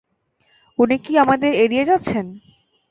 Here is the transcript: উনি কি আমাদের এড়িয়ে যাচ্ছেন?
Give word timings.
উনি 0.79 0.95
কি 1.03 1.13
আমাদের 1.23 1.51
এড়িয়ে 1.63 1.87
যাচ্ছেন? 1.89 2.25